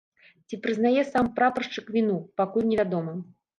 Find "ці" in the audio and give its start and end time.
0.47-0.57